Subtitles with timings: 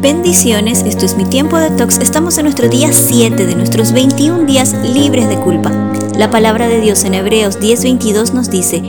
[0.00, 1.98] Bendiciones, esto es mi tiempo de tox.
[1.98, 5.70] Estamos en nuestro día 7 de nuestros 21 días libres de culpa.
[6.16, 8.80] La palabra de Dios en Hebreos 10:22 nos dice,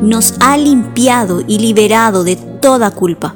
[0.00, 3.34] nos ha limpiado y liberado de toda culpa.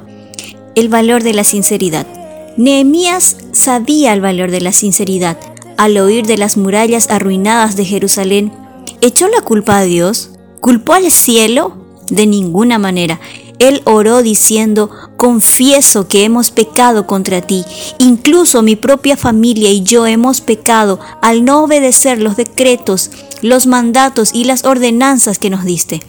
[0.75, 2.07] El valor de la sinceridad.
[2.55, 5.37] Nehemías sabía el valor de la sinceridad.
[5.75, 8.53] Al oír de las murallas arruinadas de Jerusalén,
[9.01, 10.29] ¿echó la culpa a Dios?
[10.61, 11.75] ¿Culpó al cielo?
[12.09, 13.19] De ninguna manera.
[13.59, 17.63] Él oró diciendo, confieso que hemos pecado contra ti,
[17.99, 24.31] incluso mi propia familia y yo hemos pecado al no obedecer los decretos, los mandatos
[24.33, 26.01] y las ordenanzas que nos diste.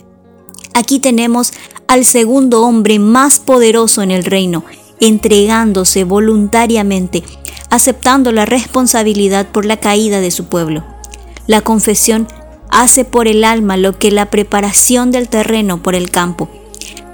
[0.75, 1.53] Aquí tenemos
[1.89, 4.65] al segundo hombre más poderoso en el reino,
[5.01, 7.23] entregándose voluntariamente,
[7.71, 10.85] aceptando la responsabilidad por la caída de su pueblo.
[11.47, 12.27] La confesión
[12.69, 16.51] hace por el alma lo que la preparación del terreno por el campo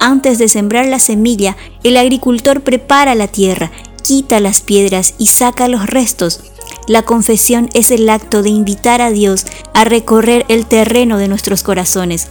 [0.03, 3.71] antes de sembrar la semilla, el agricultor prepara la tierra,
[4.03, 6.41] quita las piedras y saca los restos.
[6.89, 11.63] La confesión es el acto de invitar a Dios a recorrer el terreno de nuestros
[11.63, 12.29] corazones.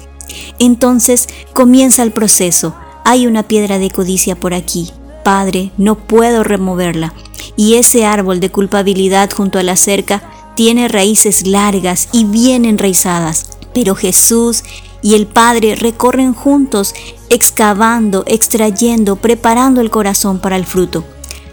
[0.60, 2.76] Entonces comienza el proceso.
[3.06, 4.92] Hay una piedra de codicia por aquí.
[5.24, 7.14] Padre, no puedo removerla.
[7.56, 10.22] Y ese árbol de culpabilidad junto a la cerca
[10.56, 13.58] tiene raíces largas y bien enraizadas.
[13.74, 14.64] Pero Jesús
[15.02, 16.94] y el Padre recorren juntos,
[17.30, 21.04] excavando, extrayendo, preparando el corazón para el fruto.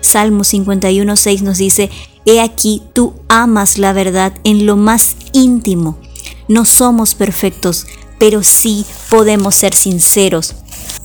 [0.00, 1.90] Salmo 51.6 nos dice,
[2.24, 5.98] He aquí, tú amas la verdad en lo más íntimo.
[6.46, 7.86] No somos perfectos,
[8.18, 10.54] pero sí podemos ser sinceros.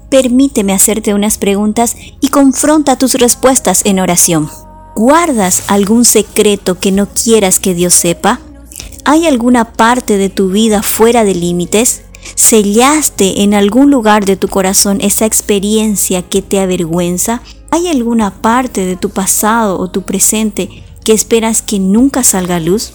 [0.09, 4.49] Permíteme hacerte unas preguntas y confronta tus respuestas en oración.
[4.95, 8.39] ¿Guardas algún secreto que no quieras que Dios sepa?
[9.05, 12.02] ¿Hay alguna parte de tu vida fuera de límites?
[12.35, 17.41] ¿Sellaste en algún lugar de tu corazón esa experiencia que te avergüenza?
[17.69, 22.59] ¿Hay alguna parte de tu pasado o tu presente que esperas que nunca salga a
[22.59, 22.93] luz?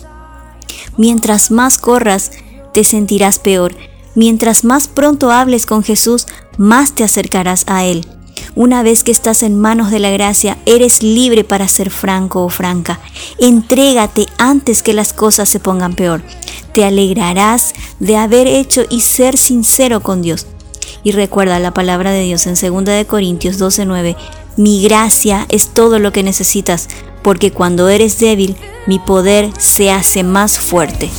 [0.96, 2.32] Mientras más corras,
[2.72, 3.74] te sentirás peor.
[4.14, 8.06] Mientras más pronto hables con Jesús, más te acercarás a Él.
[8.56, 12.48] Una vez que estás en manos de la gracia, eres libre para ser franco o
[12.48, 12.98] franca.
[13.38, 16.22] Entrégate antes que las cosas se pongan peor
[16.72, 20.46] te alegrarás de haber hecho y ser sincero con Dios.
[21.02, 24.16] Y recuerda la palabra de Dios en 2 de Corintios 12:9,
[24.56, 26.88] mi gracia es todo lo que necesitas,
[27.22, 31.10] porque cuando eres débil, mi poder se hace más fuerte.